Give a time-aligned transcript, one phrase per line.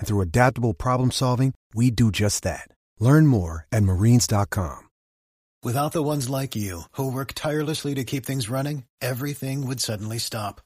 [0.00, 2.66] And through adaptable problem solving, we do just that.
[2.98, 4.88] Learn more at marines.com.
[5.62, 10.16] Without the ones like you, who work tirelessly to keep things running, everything would suddenly
[10.18, 10.62] stop.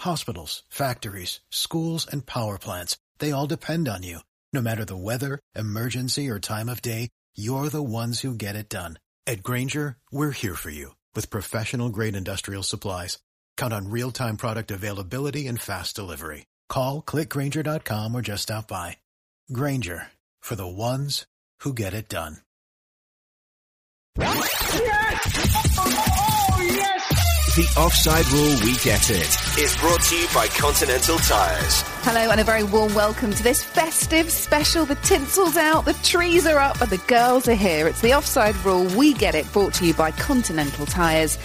[0.00, 4.18] Hospitals, factories, schools, and power plants, they all depend on you.
[4.52, 8.68] No matter the weather, emergency, or time of day, you're the ones who get it
[8.68, 8.98] done.
[9.26, 13.18] At Grainger, we're here for you with professional grade industrial supplies.
[13.56, 16.44] Count on real time product availability and fast delivery.
[16.68, 18.98] Call clickgrainger.com or just stop by.
[19.52, 20.06] Grainger
[20.40, 21.26] for the ones
[21.60, 22.38] who get it done.
[27.54, 31.82] The Offside Rule We Get It is brought to you by Continental Tires.
[32.02, 34.84] Hello and a very warm welcome to this festive special.
[34.84, 37.86] The tinsel's out, the trees are up, and the girls are here.
[37.86, 41.38] It's the Offside Rule We Get It, brought to you by Continental Tires.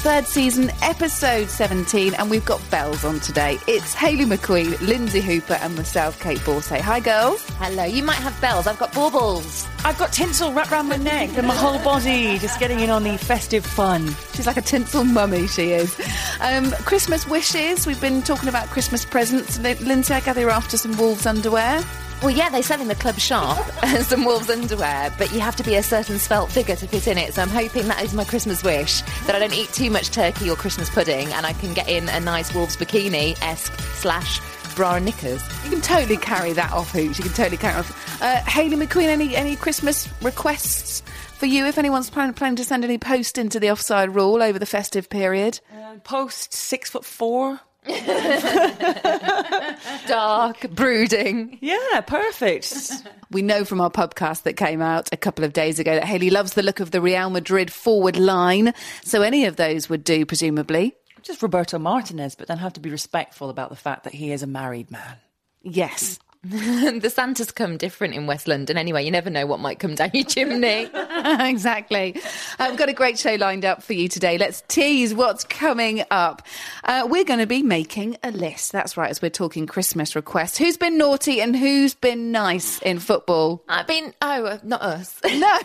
[0.00, 3.58] Third season, episode 17, and we've got bells on today.
[3.66, 6.80] It's Hayley McQueen, Lynsey Hooper, and myself, Kait Borsay.
[6.80, 7.44] Hi, girls.
[7.58, 8.68] Hello, you might have bells.
[8.68, 9.66] I've got baubles.
[9.84, 13.02] I've got tinsel wrapped around my neck and my whole body, just getting in on
[13.02, 14.06] the festive fun.
[14.34, 16.00] She's like a tinsel mummy, she is.
[16.40, 17.84] Um, Christmas wishes.
[17.84, 19.58] We've been talking about Christmas presents.
[19.58, 21.82] Lynsey, I gather you're after some wolves underwear.
[22.20, 23.64] Well, yeah, they sell in the club shop
[24.00, 27.16] some wolves underwear, but you have to be a certain svelte figure to fit in
[27.16, 27.34] it.
[27.34, 30.50] So I'm hoping that is my Christmas wish that I don't eat too much turkey
[30.50, 34.40] or Christmas pudding, and I can get in a nice wolves bikini esque slash
[34.74, 35.42] bra and knickers.
[35.64, 37.18] You can totally carry that off, Hooch.
[37.18, 38.22] You can totally carry it off.
[38.22, 41.02] Uh, Hayley McQueen, any any Christmas requests
[41.34, 41.66] for you?
[41.66, 45.08] If anyone's planning, planning to send any post into the offside rule over the festive
[45.08, 47.60] period, uh, post six foot four.
[50.06, 51.58] Dark, brooding.
[51.60, 52.92] Yeah, perfect.
[53.30, 56.30] We know from our podcast that came out a couple of days ago that Hayley
[56.30, 58.72] loves the look of the Real Madrid forward line.
[59.04, 60.94] So any of those would do, presumably.
[61.20, 64.42] Just Roberto Martinez, but then have to be respectful about the fact that he is
[64.42, 65.18] a married man.
[65.60, 66.18] Yes.
[66.44, 69.04] the Santas come different in West London anyway.
[69.04, 70.88] You never know what might come down your chimney.
[71.24, 72.14] exactly.
[72.60, 74.38] We've got a great show lined up for you today.
[74.38, 76.42] Let's tease what's coming up.
[76.84, 78.70] Uh, we're going to be making a list.
[78.70, 80.56] That's right, as we're talking Christmas requests.
[80.56, 83.64] Who's been naughty and who's been nice in football?
[83.68, 85.20] I've been, oh, uh, not us.
[85.38, 85.58] No.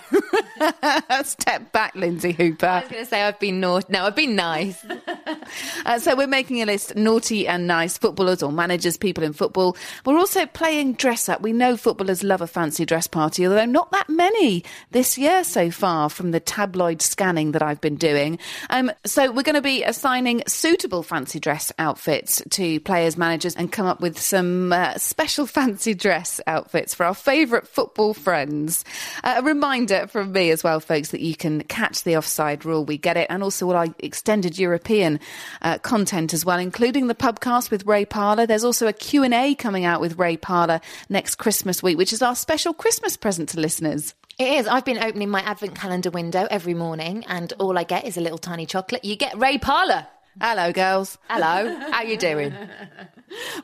[1.23, 2.65] Step back, Lynsey Hooper.
[2.65, 3.87] I was going to say I've been naughty.
[3.89, 4.85] No, I've been nice.
[5.85, 9.77] Uh, so we're making a list naughty and nice footballers or managers, people in football.
[10.05, 11.41] We're also playing dress up.
[11.41, 15.71] We know footballers love a fancy dress party, although not that many this year so
[15.71, 18.39] far from the tabloid scanning that I've been doing.
[18.69, 23.71] Um, so we're going to be assigning suitable fancy dress outfits to players, managers, and
[23.71, 28.85] come up with some uh, special fancy dress outfits for our favourite football friends.
[29.23, 32.85] Uh, a reminder from me as well, folks, that you can catch the offside rule.
[32.85, 35.19] We get it, and also all our extended European
[35.61, 38.45] uh, content as well, including the pubcast with Ray Parlour.
[38.45, 42.13] There's also a Q and A coming out with Ray Parlour next Christmas week, which
[42.13, 44.13] is our special Christmas present to listeners.
[44.39, 44.67] It is.
[44.67, 48.21] I've been opening my advent calendar window every morning, and all I get is a
[48.21, 49.05] little tiny chocolate.
[49.05, 50.07] You get Ray Parlour.
[50.41, 51.17] Hello, girls.
[51.29, 51.77] Hello.
[51.91, 52.53] How you doing?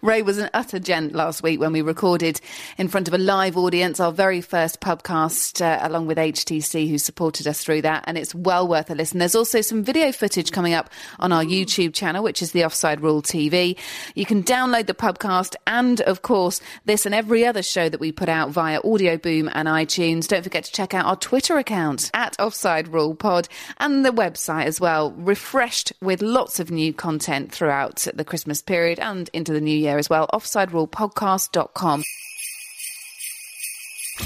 [0.02, 2.40] Ray was an utter gent last week when we recorded
[2.78, 6.98] in front of a live audience, our very first pubcast, uh, along with HTC, who
[6.98, 8.04] supported us through that.
[8.08, 9.20] And it's well worth a listen.
[9.20, 13.02] There's also some video footage coming up on our YouTube channel, which is the Offside
[13.02, 13.78] Rule TV.
[14.16, 18.12] You can download the pubcast and, of course, this and every other show that we
[18.12, 20.28] put out via Audio Boom and iTunes.
[20.28, 23.48] Don't forget to check out our Twitter account at Offside Rule Pod
[23.78, 29.00] and the website as well, refreshed with lots of new content throughout the Christmas period
[29.00, 30.28] and into the new year as well.
[30.34, 32.04] OffsideRulePodcast.com.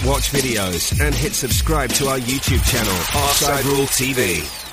[0.05, 4.72] Watch videos and hit subscribe to our YouTube channel, Offside Rule TV.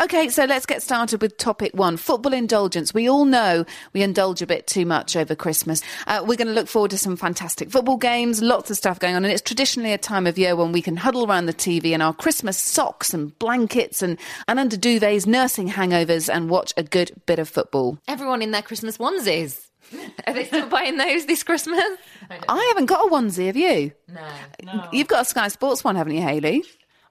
[0.00, 2.94] Okay, so let's get started with topic one football indulgence.
[2.94, 5.82] We all know we indulge a bit too much over Christmas.
[6.06, 9.16] Uh, we're going to look forward to some fantastic football games, lots of stuff going
[9.16, 11.86] on, and it's traditionally a time of year when we can huddle around the TV
[11.86, 16.84] in our Christmas socks and blankets and, and under duvets, nursing hangovers, and watch a
[16.84, 17.98] good bit of football.
[18.06, 19.66] Everyone in their Christmas onesies.
[20.28, 21.82] Are they still buying those this Christmas?
[22.30, 23.90] I, I, haven't got a onesie, have you?
[24.06, 24.28] No.
[24.62, 24.88] no.
[24.92, 26.62] You've got a Sky Sports one, haven't you, Hayley?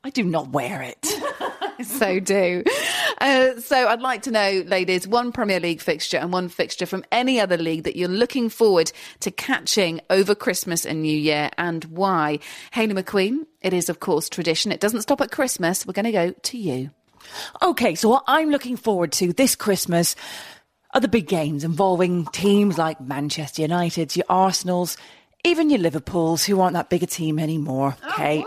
[0.06, 1.06] I do not wear it.
[1.84, 2.64] So do.
[3.20, 7.04] Uh, so I'd like to know, ladies, one Premier League fixture and one fixture from
[7.12, 8.92] any other league that you're looking forward
[9.22, 12.40] to catching over Christmas and New Year and why.
[12.72, 14.72] Hayley McQueen, it is, of course, tradition.
[14.72, 15.86] It doesn't stop at Christmas.
[15.86, 16.92] We're going to go to you.
[17.62, 20.16] Okay, so what I'm looking forward to this Christmas
[20.94, 24.98] are the big games involving teams like Manchester United, your Arsenals,
[25.44, 27.96] even your Liverpools, who aren't that big a team anymore.
[28.10, 28.44] Okay.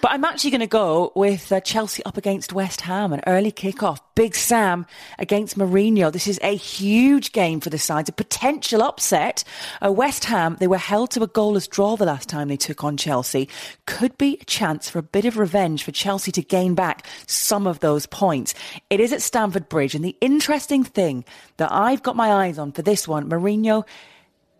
[0.00, 3.50] but I'm actually going to go with uh, Chelsea up against West Ham, an early
[3.50, 4.00] kick-off.
[4.14, 4.86] Big Sam
[5.18, 6.10] against Mourinho.
[6.10, 9.44] This is a huge game for the sides, a potential upset.
[9.84, 12.82] Uh, West Ham, they were held to a goalless draw the last time they took
[12.82, 13.48] on Chelsea.
[13.86, 17.66] Could be a chance for a bit of revenge for Chelsea to gain back some
[17.66, 18.54] of those points.
[18.88, 21.24] It is at Stamford Bridge, and the interesting thing
[21.58, 23.84] that I've got my eyes on for this one, Mourinho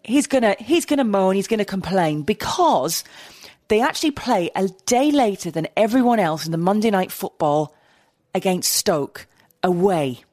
[0.07, 3.05] he's gonna he's gonna moan, he's gonna complain because
[3.69, 7.75] they actually play a day later than everyone else in the Monday night football
[8.35, 9.27] against Stoke
[9.63, 10.25] away.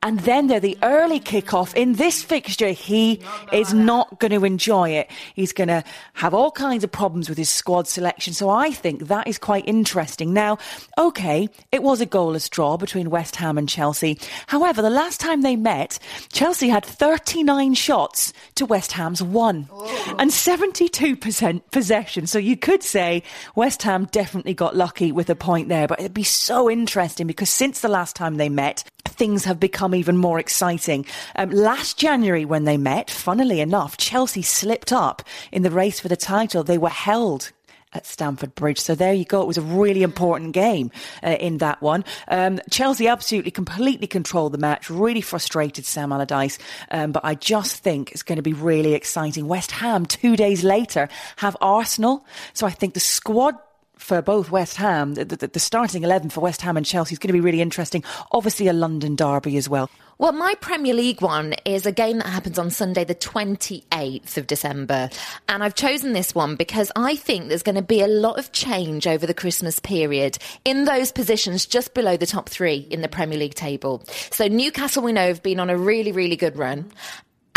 [0.00, 2.68] And then they're the early kickoff in this fixture.
[2.68, 3.20] He
[3.52, 5.10] is not going to enjoy it.
[5.34, 5.82] He's going to
[6.14, 8.32] have all kinds of problems with his squad selection.
[8.32, 10.32] So I think that is quite interesting.
[10.32, 10.58] Now,
[10.96, 14.20] okay, it was a goalless draw between West Ham and Chelsea.
[14.46, 15.98] However, the last time they met,
[16.32, 20.16] Chelsea had 39 shots to West Ham's one oh.
[20.20, 22.28] and 72% possession.
[22.28, 23.24] So you could say
[23.56, 27.50] West Ham definitely got lucky with a point there, but it'd be so interesting because
[27.50, 31.06] since the last time they met, things have become even more exciting.
[31.36, 36.08] Um, last January, when they met, funnily enough, Chelsea slipped up in the race for
[36.08, 36.62] the title.
[36.64, 37.52] They were held
[37.92, 38.78] at Stamford Bridge.
[38.78, 39.42] So there you go.
[39.42, 40.90] It was a really important game
[41.22, 42.04] uh, in that one.
[42.28, 46.58] Um, Chelsea absolutely completely controlled the match, really frustrated Sam Allardyce.
[46.90, 49.48] Um, but I just think it's going to be really exciting.
[49.48, 52.26] West Ham, two days later, have Arsenal.
[52.52, 53.56] So I think the squad
[53.98, 57.18] for both West Ham, the, the, the, starting 11 for West Ham and Chelsea is
[57.18, 58.02] going to be really interesting.
[58.32, 59.90] Obviously, a London derby as well.
[60.20, 64.48] Well, my Premier League one is a game that happens on Sunday, the 28th of
[64.48, 65.10] December.
[65.48, 68.50] And I've chosen this one because I think there's going to be a lot of
[68.50, 73.08] change over the Christmas period in those positions just below the top three in the
[73.08, 74.02] Premier League table.
[74.32, 76.90] So Newcastle, we know, have been on a really, really good run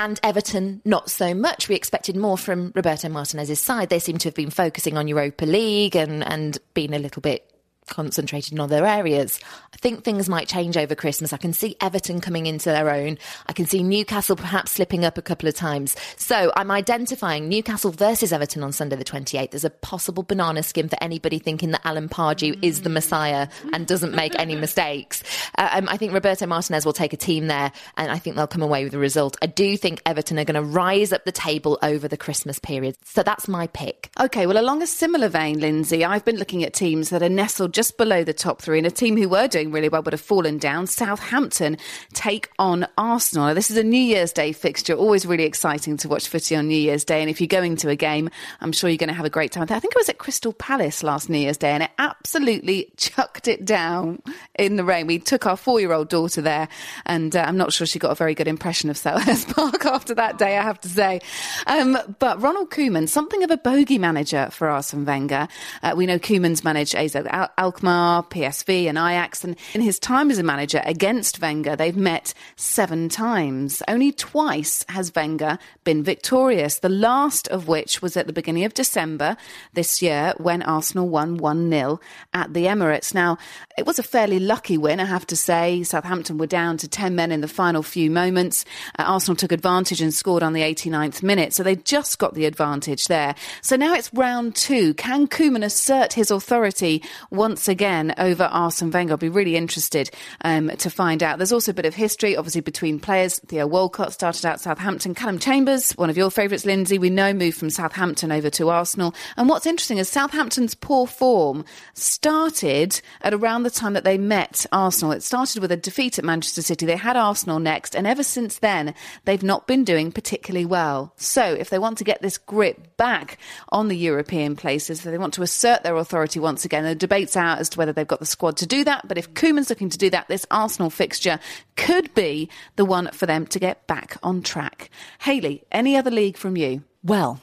[0.01, 1.69] and Everton not so much.
[1.69, 3.89] We expected more from Roberto Martinez's side.
[3.89, 7.48] They seem to have been focusing on Europa League and and been a little bit
[7.91, 9.39] concentrated in other areas.
[9.73, 11.33] I think things might change over Christmas.
[11.33, 13.19] I can see Everton coming into their own.
[13.47, 15.95] I can see Newcastle perhaps slipping up a couple of times.
[16.15, 20.89] So I'm identifying Newcastle versus Everton on Sunday the 28th as a possible banana skin
[20.89, 25.21] for anybody thinking that Alan Pardew is the Messiah and doesn't make any mistakes.
[25.57, 28.47] Uh, um, I think Roberto Martinez will take a team there and I think they'll
[28.47, 29.35] come away with a result.
[29.41, 32.95] I do think Everton are going to rise up the table over the Christmas period.
[33.03, 34.09] So that's my pick.
[34.17, 37.73] Okay, well, along a similar vein, Lynsey, I've been looking at teams that are nestled
[37.73, 40.21] just below the top three, and a team who were doing really well but have
[40.21, 40.85] fallen down.
[40.85, 41.77] Southampton
[42.13, 43.47] take on Arsenal.
[43.47, 44.93] Now, this is a New Year's Day fixture.
[44.93, 47.21] Always really exciting to watch footy on New Year's Day.
[47.21, 48.29] And if you're going to a game,
[48.59, 49.63] I'm sure you're going to have a great time.
[49.63, 53.47] I think it was at Crystal Palace last New Year's Day, and it absolutely chucked
[53.47, 54.21] it down
[54.59, 55.07] in the rain.
[55.07, 56.67] We took our four year old daughter there,
[57.05, 60.13] and uh, I'm not sure she got a very good impression of Selhurst Park after
[60.15, 61.21] that day, I have to say.
[61.67, 65.47] Um, but Ronald Koeman, something of a bogey manager for Arsene Wenger.
[65.83, 68.23] Uh, we know Koeman's managed AZ Al- Alkmaar.
[68.23, 69.44] PSV, and Ajax.
[69.44, 73.81] And in his time as a manager against Wenger, they've met seven times.
[73.88, 78.74] Only twice has Wenger been victorious, the last of which was at the beginning of
[78.74, 79.38] December
[79.74, 82.00] this year when Arsenal won 1 0
[82.34, 83.13] at the Emirates.
[83.13, 83.38] Now,
[83.77, 85.84] it was a fairly lucky win, I have to say.
[85.84, 88.65] Southampton were down to 10 men in the final few moments.
[89.00, 92.45] Uh, Arsenal took advantage and scored on the 89th minute, so they just got the
[92.45, 93.36] advantage there.
[93.62, 94.93] So now it's round two.
[94.95, 99.13] Can Koeman assert his authority once again over Arsene Wenger?
[99.13, 100.10] I'll be really interested
[100.44, 101.38] um, to find out.
[101.38, 103.39] There's also a bit of history, obviously, between players.
[103.39, 105.15] Theo Walcott started out Southampton.
[105.15, 109.13] Calum Chambers, one of your favourites, Lynsey, we know moved from Southampton over to Arsenal.
[109.38, 114.65] And what's interesting is Southampton's poor form started at around the time that they met
[114.72, 115.12] Arsenal.
[115.12, 116.86] It started with a defeat at Manchester City.
[116.86, 118.94] They had Arsenal next, and ever since then,
[119.25, 121.13] they've not been doing particularly well.
[121.18, 123.38] So, if they want to get this grip back
[123.70, 127.36] on the European places, if they want to assert their authority once again, the debate's
[127.41, 129.07] out as to whether they've got the squad to do that.
[129.07, 131.39] But if Koeman's looking to do that, this Arsenal fixture
[131.75, 134.89] could be the one for them to get back on track.
[135.19, 136.83] Hayley, any other league from you?
[137.03, 137.41] Well,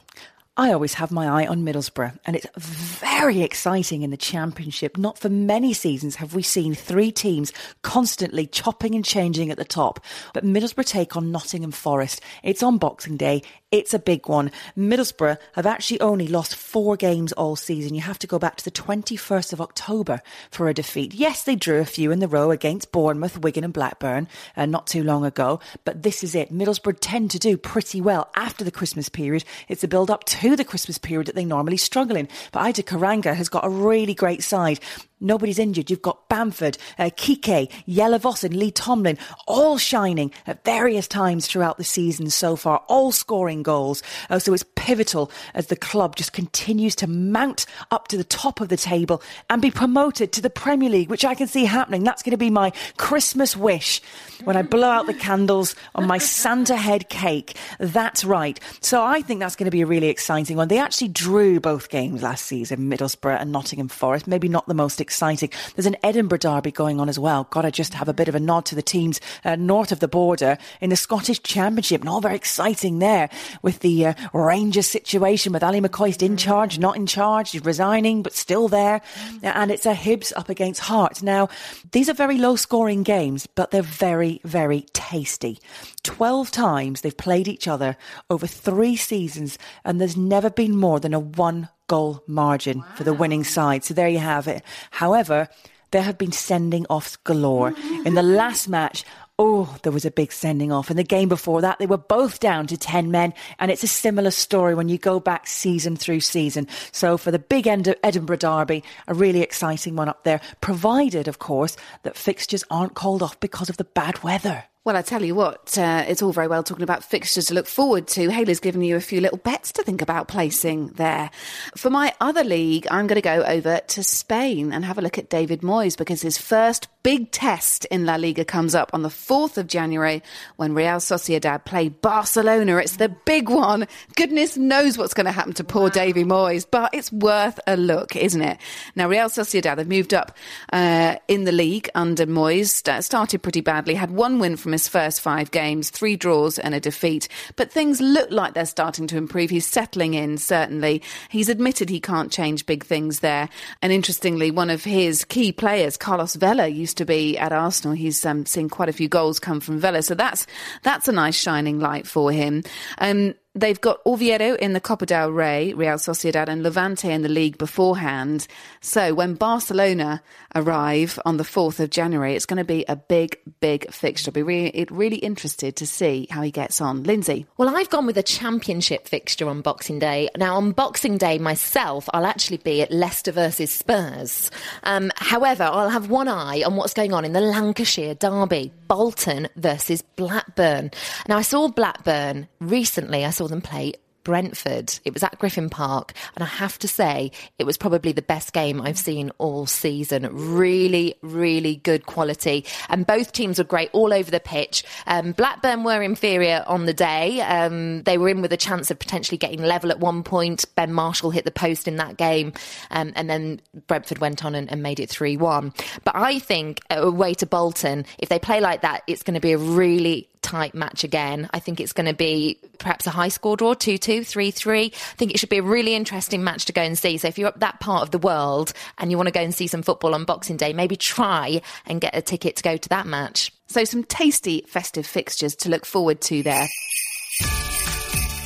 [0.58, 4.98] I always have my eye on Middlesbrough, and it's very exciting in the Championship.
[4.98, 9.64] Not for many seasons have we seen three teams constantly chopping and changing at the
[9.64, 10.00] top.
[10.34, 12.22] But Middlesbrough take on Nottingham Forest.
[12.42, 13.44] It's on Boxing Day.
[13.70, 14.50] It's a big one.
[14.76, 17.94] Middlesbrough have actually only lost four games all season.
[17.94, 21.12] You have to go back to the 21st of October for a defeat.
[21.12, 24.86] Yes, they drew a few in the row against Bournemouth, Wigan, and Blackburn uh, not
[24.86, 26.50] too long ago, but this is it.
[26.50, 29.44] Middlesbrough tend to do pretty well after the Christmas period.
[29.68, 32.28] It's a build up to the Christmas period that they normally struggle in.
[32.52, 34.80] But Aitor Karanka has got a really great side.
[35.20, 35.90] Nobody's injured.
[35.90, 41.78] You've got Bamford, uh, Kike, Jelle and Lee Tomlin, all shining at various times throughout
[41.78, 44.02] the season so far, all scoring goals.
[44.30, 48.60] Uh, so it's pivotal as the club just continues to mount up to the top
[48.60, 52.04] of the table and be promoted to the Premier League, which I can see happening.
[52.04, 54.00] That's going to be my Christmas wish
[54.44, 57.56] when I blow out the candles on my Santa head cake.
[57.78, 58.60] That's right.
[58.80, 60.68] So I think that's going to be a really exciting one.
[60.68, 64.26] They actually drew both games last season, Middlesbrough and Nottingham Forest.
[64.26, 65.50] Maybe not the most exciting.
[65.74, 67.44] There's an Edinburgh derby going on as well.
[67.44, 70.00] Got to just have a bit of a nod to the teams uh, north of
[70.00, 73.30] the border in the Scottish Championship, and all very exciting there
[73.62, 78.22] with the uh, Rangers situation with Ally McCoist in charge, not in charge, he's resigning
[78.22, 79.00] but still there,
[79.42, 81.22] and it's a Hibs up against Hearts.
[81.22, 81.48] Now,
[81.92, 85.58] these are very low scoring games, but they're very, very tasty.
[86.02, 87.96] 12 times they've played each other
[88.28, 92.86] over three seasons, and there's never been more than a one goal margin wow.
[92.94, 93.84] for the winning side.
[93.84, 94.62] So there you have it.
[94.90, 95.48] However,
[95.90, 97.74] there have been sending offs galore.
[98.04, 99.04] In the last match,
[99.40, 100.90] Oh, there was a big sending off.
[100.90, 103.32] In the game before that, they were both down to 10 men.
[103.60, 106.66] And it's a similar story when you go back season through season.
[106.90, 111.28] So for the big end of Edinburgh Derby, a really exciting one up there, provided,
[111.28, 114.64] of course, that fixtures aren't called off because of the bad weather.
[114.88, 117.66] Well, I tell you what, uh, it's all very well talking about fixtures to look
[117.66, 118.30] forward to.
[118.30, 121.30] Hayley's given you a few little bets to think about placing there.
[121.76, 125.18] For my other league, I'm going to go over to Spain and have a look
[125.18, 129.08] at David Moyes because his first big test in La Liga comes up on the
[129.08, 130.22] 4th of January
[130.56, 132.76] when Real Sociedad play Barcelona.
[132.76, 133.88] It's the big one.
[134.14, 135.88] Goodness knows what's going to happen to poor wow.
[135.88, 138.58] Davy Moyes, but it's worth a look, isn't it?
[138.94, 140.36] Now, Real Sociedad have moved up
[140.70, 145.22] uh, in the league under Moyes, started pretty badly, had one win from his first
[145.22, 147.26] five games, three draws and a defeat.
[147.56, 149.48] But things look like they're starting to improve.
[149.48, 151.00] He's settling in, certainly.
[151.30, 153.48] He's admitted he can't change big things there.
[153.80, 157.94] And interestingly, one of his key players, Carlos Vela, used to be at Arsenal.
[157.94, 160.02] He's um, seen quite a few goals come from Vela.
[160.02, 160.46] So that's,
[160.82, 162.62] that's a nice shining light for him.
[162.98, 167.28] Um, They've got Oviedo in the Copa del Rey, Real Sociedad, and Levante in the
[167.28, 168.46] league beforehand.
[168.80, 170.22] So when Barcelona
[170.54, 174.28] arrive on the 4th of January, it's going to be a big, big fixture.
[174.28, 177.02] I'll be really, really interested to see how he gets on.
[177.02, 177.46] Lynsey?
[177.56, 180.28] Well, I've gone with a championship fixture on Boxing Day.
[180.36, 184.52] Now, on Boxing Day myself, I'll actually be at Leicester versus Spurs.
[184.84, 189.48] Um, however, I'll have one eye on what's going on in the Lancashire Derby, Bolton
[189.56, 190.90] versus Blackburn.
[191.28, 193.24] Now, I saw Blackburn recently.
[193.24, 193.92] I saw them play
[194.28, 194.92] Brentford.
[195.06, 198.52] It was at Griffin Park, and I have to say, it was probably the best
[198.52, 200.28] game I've seen all season.
[200.30, 202.66] Really, really good quality.
[202.90, 204.84] And both teams were great all over the pitch.
[205.06, 207.40] Um, Blackburn were inferior on the day.
[207.40, 210.66] Um, they were in with a chance of potentially getting level at one point.
[210.74, 212.52] Ben Marshall hit the post in that game,
[212.90, 215.72] um, and then Brentford went on and, and made it 3 1.
[216.04, 219.52] But I think away to Bolton, if they play like that, it's going to be
[219.52, 221.48] a really tight match again.
[221.52, 224.84] I think it's going to be perhaps a high score draw 2 2, 3 3.
[224.86, 227.18] I think it should be a really interesting match to go and see.
[227.18, 229.54] So if you're up that part of the world and you want to go and
[229.54, 232.88] see some football on Boxing Day, maybe try and get a ticket to go to
[232.88, 233.52] that match.
[233.66, 236.66] So some tasty festive fixtures to look forward to there.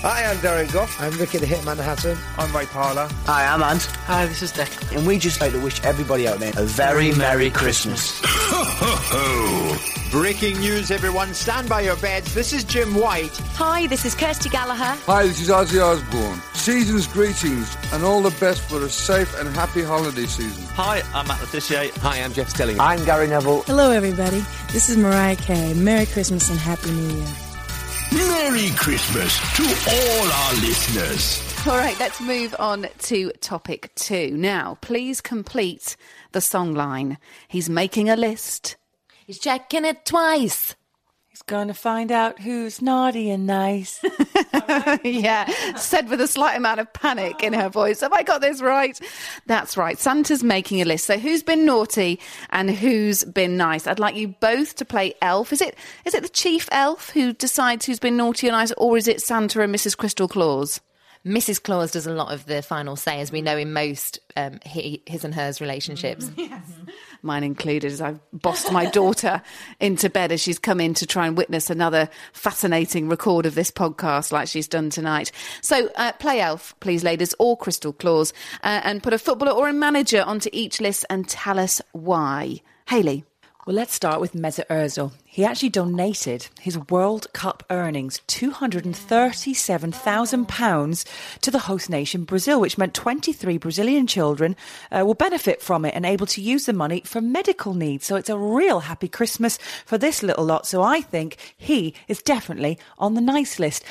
[0.05, 1.01] Hi, I'm Darren Gough.
[1.01, 2.19] I'm Ricky the Hitman Hatton.
[2.37, 3.09] I'm Ray Parlour.
[3.27, 3.85] Hi, I'm Ant.
[4.07, 4.69] Hi, this is Dick.
[4.93, 8.21] And we just like to wish everybody out there a very Merry Christmas.
[10.13, 11.33] Breaking news, everyone.
[11.33, 12.35] Stand by your beds.
[12.35, 13.35] This is Jim White.
[13.55, 14.95] Hi, this is Kirsty Gallacher.
[15.07, 16.39] Hi, this is Ozzy Osbourne.
[16.53, 20.65] Season's greetings and all the best for a safe and happy holiday season.
[20.75, 21.91] Hi, I'm Matt Le Tissier.
[22.01, 22.79] Hi, I'm Jeff Stelling.
[22.79, 23.63] I'm Gary Neville.
[23.63, 24.45] Hello, everybody.
[24.71, 25.73] This is Mariah Carey.
[25.73, 27.29] Merry Christmas and Happy New Year.
[28.13, 31.43] Merry Christmas to all our listeners.
[31.67, 34.37] All right, let's move on to topic two.
[34.37, 35.97] Now, please complete
[36.33, 37.17] the song line.
[37.49, 38.77] He's making a list.
[39.27, 40.75] He's checking it twice.
[41.29, 44.05] He's going to find out who's naughty and nice.
[45.03, 48.03] yeah, said with a slight amount of panic in her voice.
[48.03, 49.01] Have I got this right?
[49.47, 49.99] That's right.
[49.99, 51.07] Santa's making a list.
[51.07, 53.87] So who's been naughty and who's been nice?
[53.87, 55.55] I'd like you both to play elf.
[55.55, 55.75] Is it
[56.05, 59.23] is it the chief elf who decides who's been naughty and nice, or is it
[59.23, 59.97] Santa and Mrs.
[59.97, 60.83] Crystal Claus?
[61.25, 61.63] Mrs.
[61.63, 65.03] Claus does a lot of the final say, as we know in most um, he,
[65.07, 66.31] his and hers relationships.
[66.37, 66.61] Yes.
[67.23, 69.41] Mine included, as I've bossed my daughter
[69.81, 73.71] into bed as she's come in to try and witness another fascinating record of this
[73.71, 75.31] podcast like she's done tonight.
[75.61, 78.33] So, uh, play Elf, please, ladies, or Crystal Claus,
[78.65, 82.61] uh, and put a footballer or a manager onto each list and tell us why.
[82.89, 83.25] Hayley.
[83.65, 85.13] Well, let's start with Mesut Ozil.
[85.25, 91.05] He actually donated his World Cup earnings, £237,000,
[91.43, 94.57] to the host nation Brazil, which meant 23 Brazilian children
[94.91, 98.05] uh, will benefit from it and able to use the money for medical needs.
[98.05, 100.67] So it's a real happy Christmas for this little lot.
[100.67, 103.85] So I think he is definitely on the nice list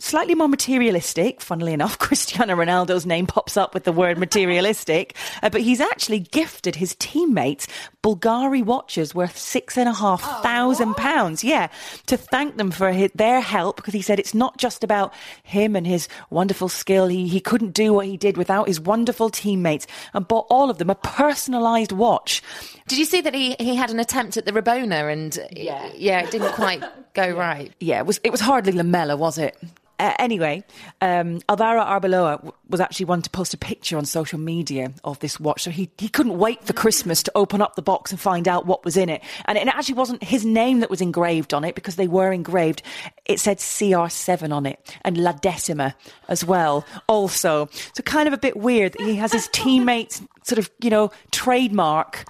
[0.00, 1.40] slightly more materialistic.
[1.40, 6.20] Funnily enough, Cristiano Ronaldo's name pops up with the word materialistic, uh, but he's actually
[6.20, 7.66] gifted his teammates
[8.08, 11.44] Bulgari watches worth six and a half oh, thousand pounds.
[11.44, 11.68] Yeah,
[12.06, 15.12] to thank them for his, their help because he said it's not just about
[15.42, 17.06] him and his wonderful skill.
[17.06, 20.78] He he couldn't do what he did without his wonderful teammates, and bought all of
[20.78, 22.42] them a personalised watch.
[22.86, 26.20] Did you see that he, he had an attempt at the Rabona and yeah, yeah
[26.20, 27.32] it didn't quite go yeah.
[27.32, 27.72] right.
[27.78, 29.54] Yeah, it was it was hardly Lamela, was it?
[29.98, 30.62] Uh, anyway,
[31.00, 35.40] um, Alvaro Arbeloa was actually one to post a picture on social media of this
[35.40, 35.62] watch.
[35.62, 38.66] So he, he couldn't wait for Christmas to open up the box and find out
[38.66, 39.22] what was in it.
[39.46, 42.82] And it actually wasn't his name that was engraved on it because they were engraved.
[43.24, 45.96] It said CR7 on it and La Decima
[46.28, 47.68] as well, also.
[47.94, 51.10] So kind of a bit weird that he has his teammates sort of, you know,
[51.32, 52.24] trademark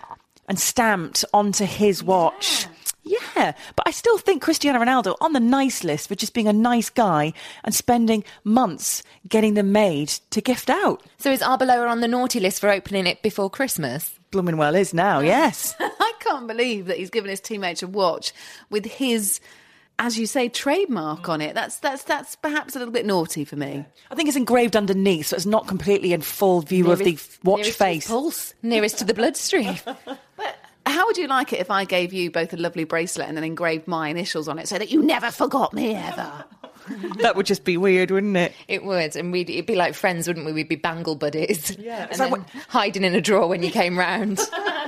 [0.49, 2.65] and stamped onto his watch.
[2.65, 2.71] Yeah.
[3.09, 6.53] Yeah, but I still think Cristiano Ronaldo on the nice list for just being a
[6.53, 7.33] nice guy
[7.65, 11.03] and spending months getting them made to gift out.
[11.19, 14.19] So is Arbeloa on the naughty list for opening it before Christmas?
[14.31, 15.75] Blooming well is now, yes.
[15.81, 18.33] I can't believe that he's given his teammates a watch
[18.71, 19.41] with his
[19.99, 21.55] as you say, trademark on it.
[21.55, 23.85] That's that's that's perhaps a little bit naughty for me.
[24.11, 27.51] I think it's engraved underneath, so it's not completely in full view nearest, of the
[27.51, 28.07] watch face.
[28.07, 29.77] pulse, nearest to the bloodstream.
[29.85, 30.58] but
[30.91, 33.45] how would you like it if I gave you both a lovely bracelet and then
[33.45, 36.45] engraved my initials on it so that you never forgot me ever?
[37.21, 38.53] that would just be weird, wouldn't it?
[38.67, 40.53] It would, and we'd it'd be like friends, wouldn't we?
[40.53, 41.77] We'd be bangle buddies.
[41.89, 44.41] Yeah, it's like when, hiding in a drawer when you came round.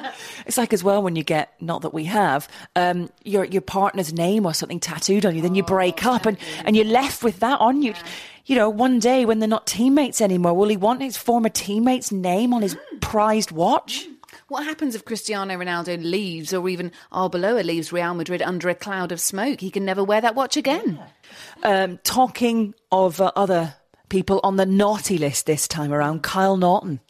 [0.47, 4.13] it's like as well when you get not that we have um, your your partner's
[4.13, 7.41] name or something tattooed on you, then you break up and and you're left with
[7.41, 7.95] that on you.
[8.45, 12.13] You know, one day when they're not teammates anymore, will he want his former teammate's
[12.13, 14.07] name on his prized watch?
[14.49, 19.13] What happens if Cristiano Ronaldo leaves or even Arbeloa leaves Real Madrid under a cloud
[19.13, 19.61] of smoke?
[19.61, 21.01] He can never wear that watch again.
[21.63, 23.75] Um, talking of uh, other
[24.09, 27.01] people on the naughty list this time around, Kyle Naughton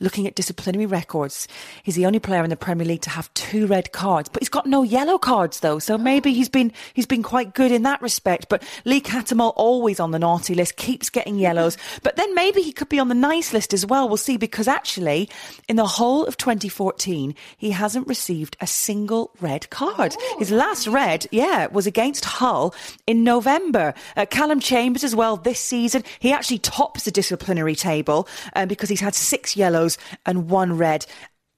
[0.00, 1.48] looking at disciplinary records,
[1.82, 4.48] he's the only player in the Premier League to have two red cards, but he's
[4.48, 5.78] got no yellow cards though.
[5.78, 8.48] So maybe he's been he's been quite good in that respect.
[8.48, 11.76] But Lee Cattermole always on the naughty list, keeps getting yellows.
[12.02, 14.08] But then maybe he could be on the nice list as well.
[14.08, 15.28] We'll see because actually
[15.68, 20.16] in the whole of 2014 he hasn't received a single red card.
[20.38, 22.74] His last red, yeah, was against Hull
[23.06, 23.94] in November.
[24.16, 26.02] Uh, Calum Chambers as well this season.
[26.18, 30.76] He actually tops the disciplinary table um, because he's had six yellows yellows and one
[30.76, 31.06] red.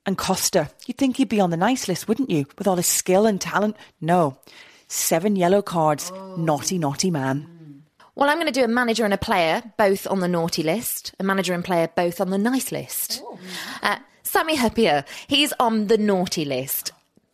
[0.07, 2.47] And Costa, you'd think he'd be on the nice list, wouldn't you?
[2.57, 3.77] With all his skill and talent.
[4.01, 4.39] No.
[4.89, 6.11] Seven yellow cards.
[6.15, 6.37] Oh.
[6.37, 7.47] Naughty, naughty man.
[8.15, 11.15] Well, I'm going to do a manager and a player, both on the naughty list,
[11.21, 13.23] a manager and player, both on the nice list.
[13.25, 13.39] Oh.
[13.83, 16.91] Uh, Sami Hyypiä, he's on the naughty list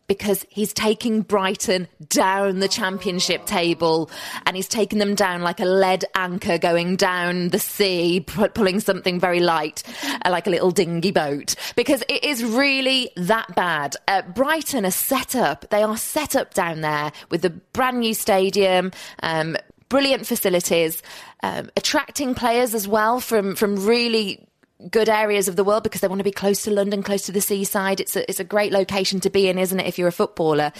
[0.07, 4.11] because he's taking Brighton down the championship table
[4.47, 9.19] and he's taking them down like a lead anchor going down the sea, pulling something
[9.19, 9.83] very light,
[10.25, 13.97] uh, like a little dinghy boat, because it is really that bad.
[14.09, 18.15] Uh, Brighton are set up, they are set up down there with the brand new
[18.15, 18.91] stadium,
[19.23, 19.57] um,
[19.89, 21.03] brilliant facilities,
[21.43, 24.49] um, attracting players as well from, from really
[24.91, 27.33] good areas of the world because they want to be close to London, close to
[27.33, 28.01] the seaside.
[28.01, 30.73] It's a, it's a great location to be in, isn't it, if you're a footballer?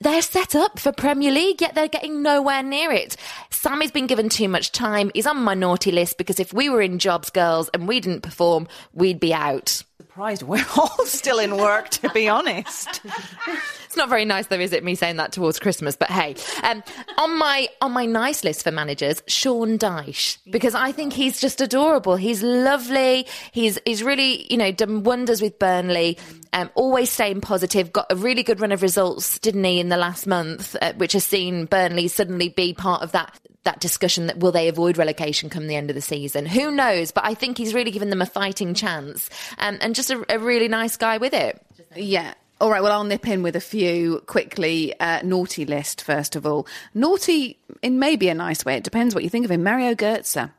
[0.00, 3.16] They're set up for Premier League, yet they're getting nowhere near it.
[3.50, 5.10] Sami's been given too much time.
[5.14, 8.22] He's on my naughty list because if we were in jobs, girls, and we didn't
[8.22, 9.82] perform, we'd be out
[10.14, 13.00] surprised we're all still in work, to be honest.
[13.94, 14.82] it's not very nice, though, is it?
[14.82, 16.82] Me saying that towards Christmas, but hey, um,
[17.16, 21.60] on my on my nice list for managers, Sean Dyche, because I think he's just
[21.60, 22.16] adorable.
[22.16, 23.24] He's lovely.
[23.52, 26.18] He's he's really you know done wonders with Burnley.
[26.52, 27.92] Um, always staying positive.
[27.92, 31.12] Got a really good run of results, didn't he, in the last month, uh, which
[31.12, 35.48] has seen Burnley suddenly be part of that that discussion that will they avoid relegation
[35.50, 36.46] come the end of the season?
[36.46, 37.12] Who knows?
[37.12, 40.40] But I think he's really given them a fighting chance, um, and just a, a
[40.40, 41.64] really nice guy with it.
[41.94, 42.34] Yeah.
[42.60, 44.98] All right, well, I'll nip in with a few quickly.
[45.00, 46.66] Uh, naughty list, first of all.
[46.94, 48.76] Naughty in maybe a nice way.
[48.76, 49.64] It depends what you think of him.
[49.64, 50.50] Mario Götze.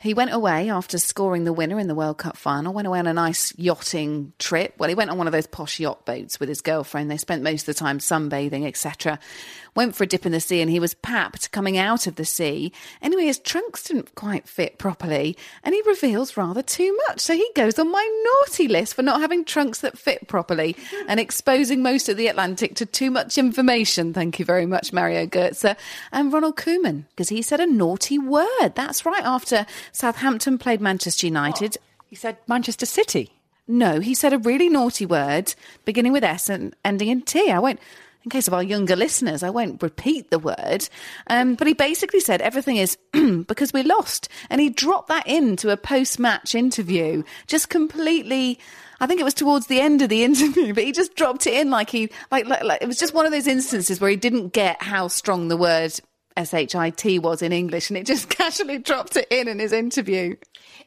[0.00, 3.06] He went away after scoring the winner in the World Cup final, went away on
[3.06, 4.74] a nice yachting trip.
[4.78, 7.10] Well, he went on one of those posh yacht boats with his girlfriend.
[7.10, 9.18] They spent most of the time sunbathing, etc.
[9.74, 12.24] Went for a dip in the sea and he was papped coming out of the
[12.24, 12.72] sea.
[13.02, 17.20] Anyway, his trunks didn't quite fit properly and he reveals rather too much.
[17.20, 20.76] So he goes on my naughty list for not having trunks that fit properly
[21.08, 24.14] and exposing most of the Atlantic to too much information.
[24.14, 25.76] Thank you very much, Mario Götze.
[26.10, 28.72] And Ronald Koeman, because he said a naughty word.
[28.74, 29.49] That's right, after
[29.92, 31.76] Southampton played Manchester United.
[32.06, 33.32] He said Manchester City.
[33.68, 37.50] No, he said a really naughty word beginning with S and ending in T.
[37.50, 37.78] I won't
[38.22, 40.88] in case of our younger listeners, I won't repeat the word.
[41.28, 44.28] Um, but he basically said everything is because we lost.
[44.50, 48.58] And he dropped that into a post match interview, just completely.
[49.00, 51.54] I think it was towards the end of the interview, but he just dropped it
[51.54, 54.16] in like he, like, like, like it was just one of those instances where he
[54.16, 55.98] didn't get how strong the word
[56.36, 60.36] SHIT was in English and it just casually dropped it in in his interview.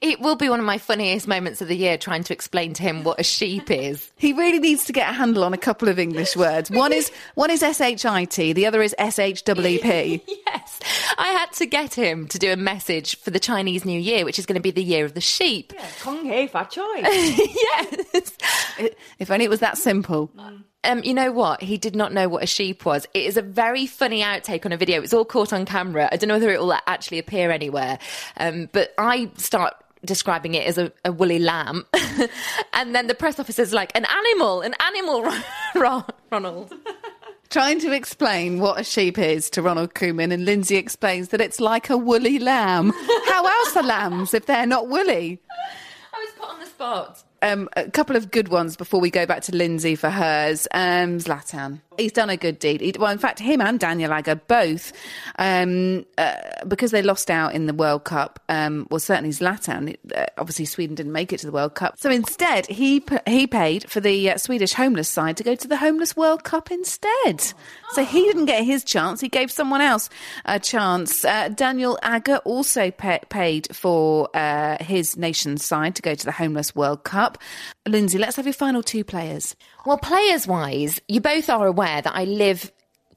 [0.02, 2.84] It will be one of my funniest moments of the year trying to explain to
[2.84, 4.12] him what a sheep is.
[4.24, 6.72] He really needs to get a handle on a couple of English words.
[6.72, 10.22] One is one is SHIT, the other is SHWP.
[10.48, 10.80] yes.
[11.18, 14.40] I had to get him to do a message for the Chinese New Year, which
[14.40, 15.74] is going to be the year of the sheep.
[15.76, 16.84] Yeah, Kong Hei Fa Choi.
[16.96, 18.34] yes.
[19.20, 20.30] If only it was that simple.
[20.38, 20.64] Mm.
[20.84, 21.62] Um, you know what?
[21.62, 23.08] He did not know what a sheep was.
[23.14, 25.02] It is a very funny outtake on a video.
[25.02, 26.10] It's all caught on camera.
[26.12, 28.00] I don't know whether it will actually appear anywhere.
[28.38, 31.86] Um, but I start describing it as a, a woolly lamb.
[32.74, 35.32] and then the press officer's like, an animal, an animal,
[36.32, 36.74] Ronald.
[37.50, 41.60] Trying to explain what a sheep is to Ronald Koeman, and Lynsey explains that it's
[41.60, 42.92] like a woolly lamb.
[43.28, 45.40] How else are lambs if they're not woolly?
[46.12, 47.24] I was put on the spot.
[47.44, 50.68] Um, a couple of good ones before we go back to Lindsay for hers.
[50.72, 51.82] Um, Zlatan.
[51.98, 52.82] He's done a good deed.
[52.82, 54.94] He, well, in fact, him and Daniel Agger both,
[55.38, 56.36] um, uh,
[56.68, 58.40] because they lost out in the World Cup.
[58.50, 59.96] Um, well, certainly Zlatan.
[60.16, 63.90] Uh, obviously, Sweden didn't make it to the World Cup, so instead he he paid
[63.90, 67.54] for the uh, Swedish homeless side to go to the homeless World Cup instead.
[67.92, 69.22] So he didn't get his chance.
[69.22, 70.10] He gave someone else
[70.46, 71.24] a chance.
[71.24, 76.76] Uh, Daniel Agger also paid for uh, his nation's side to go to the homeless
[76.76, 77.33] World Cup.
[77.88, 79.56] Lynsey, let's have your final two players.
[79.86, 82.72] Well, players wise, you both are aware that I live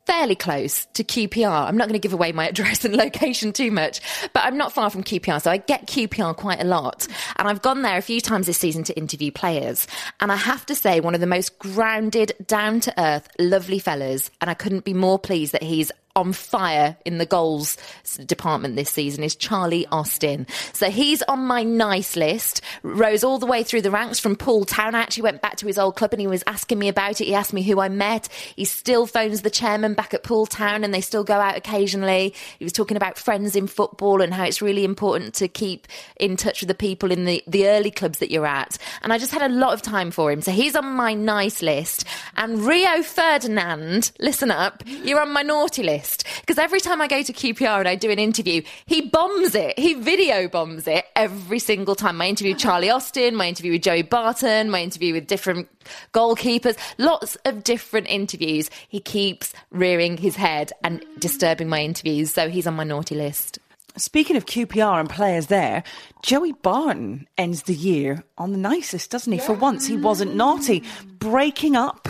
[0.06, 1.66] fairly close to QPR.
[1.66, 4.00] I'm not going to give away my address and location too much,
[4.32, 7.06] but I'm not far from QPR, so I get QPR quite a lot.
[7.36, 9.86] And I've gone there a few times this season to interview players.
[10.20, 14.30] And I have to say, one of the most grounded, down to earth, lovely fellas.
[14.40, 17.76] And I couldn't be more pleased that he's on fire in the goals
[18.24, 20.46] department this season is Charlie Austin.
[20.72, 24.64] So he's on my nice list, rose all the way through the ranks from Poole
[24.64, 24.94] Town.
[24.94, 27.26] I actually went back to his old club and he was asking me about it.
[27.26, 28.28] He asked me who I met.
[28.56, 32.34] He still phones the chairman back at Poole Town and they still go out occasionally.
[32.58, 35.86] He was talking about friends in football and how it's really important to keep
[36.18, 38.78] in touch with the people in the, the early clubs that you're at.
[39.02, 40.40] And I just had a lot of time for him.
[40.40, 42.06] So he's on my nice list.
[42.36, 46.05] And Rio Ferdinand, listen up, you're on my naughty list
[46.40, 49.78] because every time I go to QPR and I do an interview, he bombs it.
[49.78, 52.16] He video bombs it every single time.
[52.16, 55.68] My interview with Charlie Austin, my interview with Joey Barton, my interview with different
[56.12, 58.70] goalkeepers, lots of different interviews.
[58.88, 62.32] He keeps rearing his head and disturbing my interviews.
[62.32, 63.58] So he's on my naughty list.
[63.98, 65.82] Speaking of QPR and players there,
[66.22, 69.38] Joey Barton ends the year on the nicest, doesn't he?
[69.38, 70.84] For once, he wasn't naughty,
[71.18, 72.06] breaking up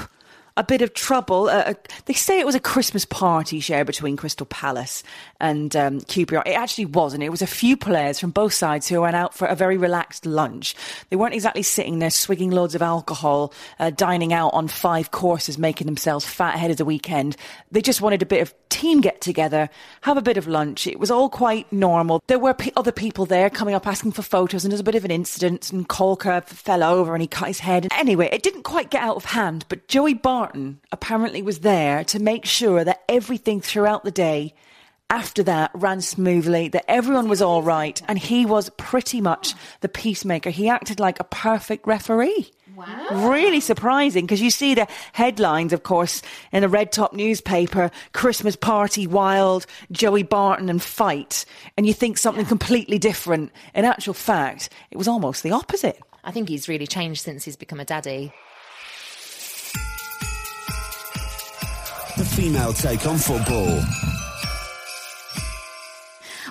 [0.56, 1.48] a bit of trouble.
[1.48, 1.74] Uh,
[2.06, 5.02] they say it was a Christmas party share between Crystal Palace
[5.38, 6.42] and um, QPR.
[6.46, 7.22] It actually wasn't.
[7.22, 10.24] It was a few players from both sides who went out for a very relaxed
[10.24, 10.74] lunch.
[11.10, 15.58] They weren't exactly sitting there swigging loads of alcohol, uh, dining out on five courses,
[15.58, 17.36] making themselves fat ahead of the weekend.
[17.70, 19.68] They just wanted a bit of team get together,
[20.02, 20.86] have a bit of lunch.
[20.86, 22.22] It was all quite normal.
[22.26, 24.84] There were p- other people there coming up asking for photos, and there was a
[24.84, 27.88] bit of an incident, and Caulker fell over and he cut his head.
[27.92, 30.14] Anyway, it didn't quite get out of hand, but Joey
[30.46, 34.54] Barton apparently was there to make sure that everything throughout the day
[35.10, 39.88] after that ran smoothly, that everyone was all right, and he was pretty much the
[39.88, 40.50] peacemaker.
[40.50, 42.48] He acted like a perfect referee.
[42.76, 43.28] Wow.
[43.28, 48.54] Really surprising because you see the headlines, of course, in the red top newspaper Christmas
[48.54, 51.44] party wild, Joey Barton and fight,
[51.76, 52.48] and you think something yeah.
[52.48, 53.50] completely different.
[53.74, 55.98] In actual fact, it was almost the opposite.
[56.22, 58.32] I think he's really changed since he's become a daddy.
[62.36, 64.15] Female take on football.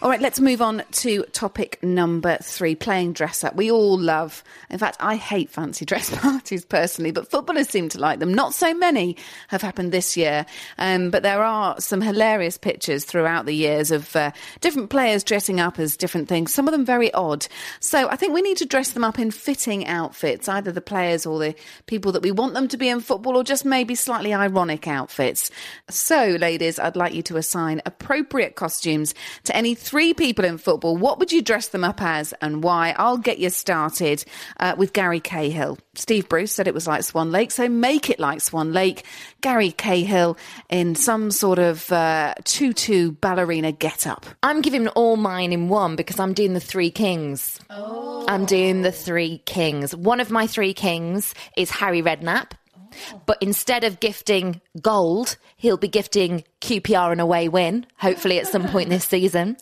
[0.01, 3.55] All right, let's move on to topic number three playing dress up.
[3.55, 7.99] We all love, in fact, I hate fancy dress parties personally, but footballers seem to
[7.99, 8.33] like them.
[8.33, 9.15] Not so many
[9.47, 10.45] have happened this year,
[10.77, 15.61] um, but there are some hilarious pictures throughout the years of uh, different players dressing
[15.61, 17.47] up as different things, some of them very odd.
[17.79, 21.25] So I think we need to dress them up in fitting outfits, either the players
[21.25, 21.55] or the
[21.85, 25.51] people that we want them to be in football, or just maybe slightly ironic outfits.
[25.89, 30.97] So, ladies, I'd like you to assign appropriate costumes to any three people in football.
[30.97, 32.95] What would you dress them up as and why?
[32.97, 34.25] I'll get you started
[34.59, 35.77] uh, with Gary Cahill.
[35.93, 39.05] Steve Bruce said it was like Swan Lake, so make it like Swan Lake.
[39.41, 40.37] Gary Cahill
[40.69, 44.25] in some sort of uh, tutu ballerina get up.
[44.41, 47.59] I'm giving all mine in one because I'm doing the three kings.
[47.69, 48.25] Oh.
[48.27, 49.95] I'm doing the three kings.
[49.95, 52.51] One of my three kings is Harry Redknapp.
[53.25, 58.67] But instead of gifting gold, he'll be gifting QPR an away win, hopefully at some
[58.67, 59.57] point this season.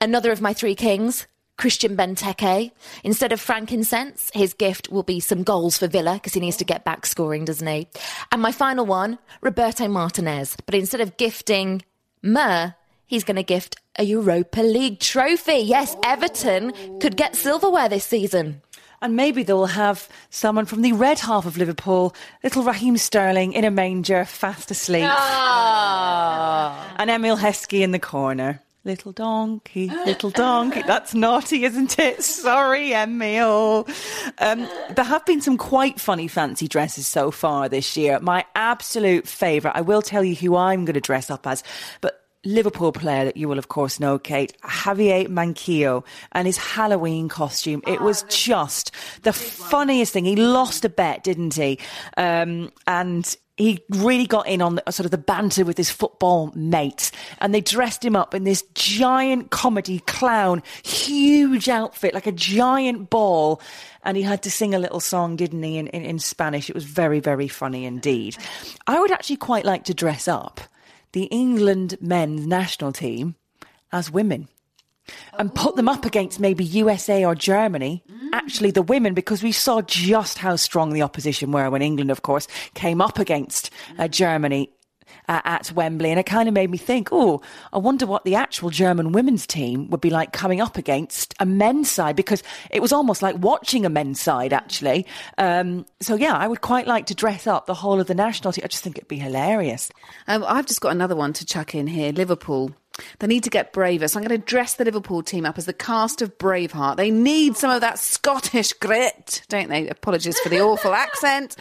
[0.00, 1.26] Another of my three kings,
[1.58, 2.70] Christian Benteke.
[3.02, 6.64] Instead of frankincense, his gift will be some goals for Villa because he needs to
[6.64, 7.88] get back scoring, doesn't he?
[8.32, 10.56] And my final one, Roberto Martinez.
[10.64, 11.82] But instead of gifting
[12.22, 12.74] myrrh,
[13.06, 15.58] he's going to gift a Europa League trophy.
[15.58, 18.62] Yes, Everton could get silverware this season.
[19.00, 23.64] And maybe they'll have someone from the red half of Liverpool, little Raheem Sterling in
[23.64, 25.06] a manger, fast asleep.
[25.08, 26.94] Ah.
[26.98, 28.60] And Emile Heskey in the corner.
[28.84, 30.82] Little donkey, little donkey.
[30.82, 32.22] That's naughty, isn't it?
[32.22, 33.86] Sorry, Emile.
[34.38, 38.18] Um, there have been some quite funny fancy dresses so far this year.
[38.20, 41.62] My absolute favourite, I will tell you who I'm going to dress up as,
[42.00, 47.28] but Liverpool player that you will, of course, know, Kait, Javier Manquillo, and his Halloween
[47.28, 47.82] costume.
[47.86, 50.24] It was just the funniest thing.
[50.24, 51.78] He lost a bet, didn't he?
[52.16, 56.52] Um, and he really got in on the, sort of the banter with his football
[56.54, 62.32] mates and they dressed him up in this giant comedy clown huge outfit like a
[62.32, 63.60] giant ball
[64.04, 66.74] and he had to sing a little song didn't he in, in, in spanish it
[66.74, 68.36] was very very funny indeed
[68.86, 70.60] i would actually quite like to dress up
[71.12, 73.34] the England men's national team
[73.92, 74.48] as women
[75.38, 79.80] and put them up against maybe USA or Germany, actually the women, because we saw
[79.82, 84.70] just how strong the opposition were when England, of course, came up against uh, Germany
[85.28, 86.10] uh, at Wembley.
[86.10, 89.46] And it kind of made me think, oh, I wonder what the actual German women's
[89.46, 93.36] team would be like coming up against a men's side, because it was almost like
[93.38, 95.06] watching a men's side, actually.
[95.36, 98.52] Um, so, yeah, I would quite like to dress up the whole of the national
[98.52, 98.62] team.
[98.64, 99.90] I just think it'd be hilarious.
[100.26, 102.72] Um, I've just got another one to chuck in here Liverpool.
[103.18, 104.08] They need to get braver.
[104.08, 106.96] So I'm going to dress the Liverpool team up as the cast of Braveheart.
[106.96, 109.88] They need some of that Scottish grit, don't they?
[109.88, 111.56] Apologies for the awful accent.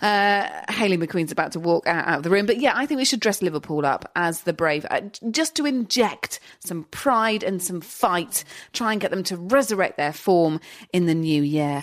[0.00, 2.46] Uh, Hayley McQueen's about to walk out, out, of the room.
[2.46, 5.66] But yeah, I think we should dress Liverpool up as the brave, uh, just to
[5.66, 10.60] inject some pride and some fight, try and get them to resurrect their form
[10.92, 11.82] in the new year.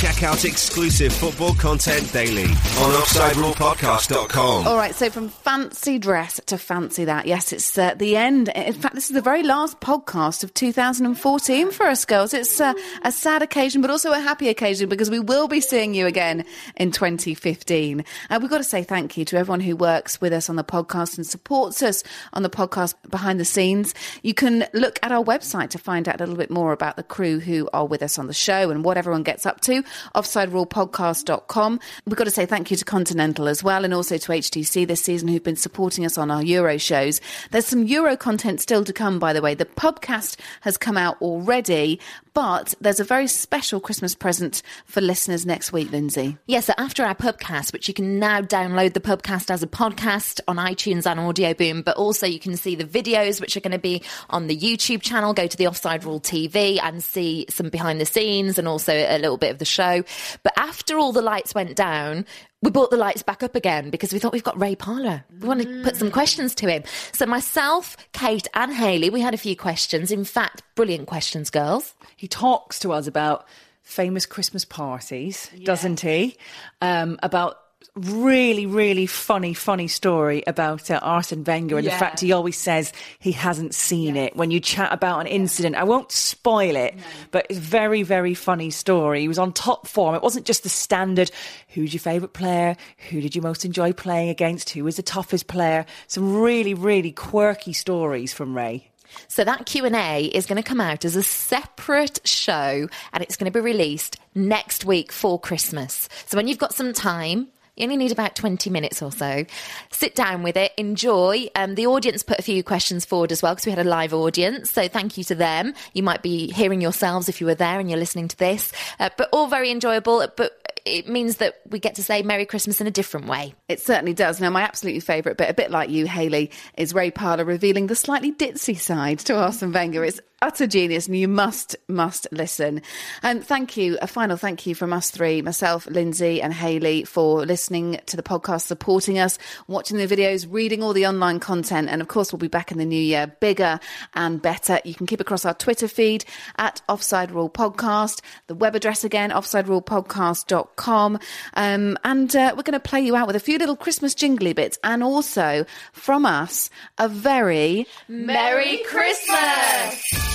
[0.00, 4.66] Check out exclusive football content daily on OffsideRulePodcast.com.
[4.66, 7.26] All right, so from fancy dress to fancy that.
[7.26, 8.48] Yes, it's uh, the end.
[8.48, 12.32] In fact, this is the very last podcast of 2014 for us girls.
[12.32, 15.92] It's uh, a sad occasion, but also a happy occasion because we will be seeing
[15.92, 18.02] you again in 2015.
[18.30, 20.64] Uh, we've got to say thank you to everyone who works with us on the
[20.64, 23.94] podcast and supports us on the podcast behind the scenes.
[24.22, 27.02] You can look at our website to find out a little bit more about the
[27.02, 29.84] crew who are with us on the show and what everyone gets up to
[30.14, 31.80] offsiderulepodcast.com.
[32.06, 35.02] We've got to say thank you to Continental as well and also to HTC this
[35.02, 37.20] season who've been supporting us on our Euro shows.
[37.50, 39.54] There's some Euro content still to come, by the way.
[39.54, 42.00] The podcast has come out already,
[42.40, 46.38] but there's a very special Christmas present for listeners next week, Lynsey.
[46.46, 49.66] Yes, yeah, so after our pubcast, which you can now download the pubcast as a
[49.66, 53.60] podcast on iTunes and Audio Boom, but also you can see the videos which are
[53.60, 55.34] going to be on the YouTube channel.
[55.34, 59.18] Go to the Offside Rule TV and see some behind the scenes and also a
[59.18, 60.02] little bit of the show.
[60.42, 62.24] But after all the lights went down,
[62.62, 65.24] we brought the lights back up again because we thought we've got Ray Parlour.
[65.40, 66.82] We want to put some questions to him.
[67.12, 70.10] So myself, Kait, and Hayley, we had a few questions.
[70.10, 71.94] In fact, brilliant questions, girls.
[72.16, 73.46] He talks to us about
[73.82, 75.64] famous Christmas parties, yeah.
[75.64, 76.36] doesn't he?
[76.82, 77.56] Um, about
[77.94, 81.92] really, really funny, funny story about uh, Arsene Wenger and yeah.
[81.92, 84.24] the fact he always says he hasn't seen yeah.
[84.24, 84.36] it.
[84.36, 87.02] When you chat about an incident, I won't spoil it, no.
[87.30, 89.20] but it's a very, very funny story.
[89.20, 90.14] He was on top form.
[90.14, 91.30] It wasn't just the standard,
[91.68, 92.76] who's your favourite player?
[93.10, 94.70] Who did you most enjoy playing against?
[94.70, 95.86] Who was the toughest player?
[96.06, 98.90] Some really, really quirky stories from Ray.
[99.28, 103.50] So that Q&A is going to come out as a separate show and it's going
[103.50, 106.08] to be released next week for Christmas.
[106.26, 107.48] So when you've got some time,
[107.80, 109.46] You only need about 20 minutes or so.
[109.90, 111.48] Sit down with it, enjoy.
[111.56, 114.12] Um, the audience put a few questions forward as well because we had a live
[114.12, 114.70] audience.
[114.70, 115.72] So thank you to them.
[115.94, 119.08] You might be hearing yourselves if you were there and you're listening to this, uh,
[119.16, 120.26] but all very enjoyable.
[120.36, 120.52] But
[120.84, 123.54] it means that we get to say Merry Christmas in a different way.
[123.68, 124.40] It certainly does.
[124.40, 127.96] Now, my absolutely favourite bit, a bit like you, Hayley, is Ray Parlour revealing the
[127.96, 130.04] slightly ditzy side to Arsene Wenger.
[130.04, 132.80] It's utter genius and you must must listen.
[133.22, 137.44] And thank you a final thank you from us three myself lynsey and hayley for
[137.44, 142.00] listening to the podcast supporting us watching the videos reading all the online content and
[142.00, 143.78] of course we'll be back in the new year bigger
[144.14, 144.80] and better.
[144.84, 146.24] You can keep across our twitter feed
[146.56, 151.18] at offside rule podcast the web address again offsiderulepodcast.com
[151.54, 154.54] um, and uh, we're going to play you out with a few little christmas jingly
[154.54, 160.29] bits and also from us a very merry christmas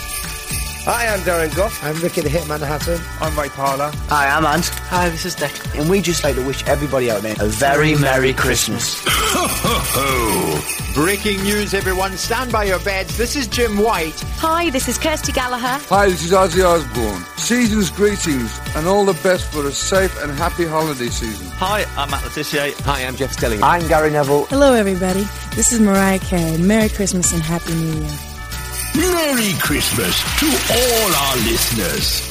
[0.88, 1.84] Hi, I'm Darren Gough.
[1.84, 3.02] I'm Ricky the Hitman Hatton.
[3.20, 3.92] I'm Ray Parlour.
[4.08, 4.68] Hi, I'm Ant.
[4.68, 5.52] Hi, this is Dick.
[5.76, 9.02] And we just like to wish everybody out there a very Merry Christmas.
[9.04, 10.94] Ho ho ho!
[10.94, 12.16] Breaking news, everyone.
[12.18, 13.18] Stand by your beds.
[13.18, 14.14] This is Jim White.
[14.38, 15.84] Hi, this is Kirsty Gallacher.
[15.90, 17.24] Hi, this is Ozzy Osbourne.
[17.38, 21.48] Season's greetings and all the best for a safe and happy holiday season.
[21.54, 22.80] Hi, I'm Matt Le Tissier.
[22.82, 23.64] Hi, I'm Jeff Stelling.
[23.64, 24.46] I'm Gary Neville.
[24.46, 25.24] Hello, everybody.
[25.56, 26.60] This is Mariah Carey.
[26.60, 28.35] Merry Christmas and Happy New Year.
[28.98, 32.22] Merry Christmas to all our listeners.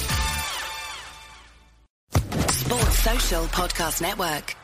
[2.51, 4.57] Sports Social Podcast Network.